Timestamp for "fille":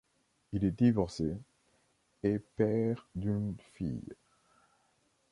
3.73-4.15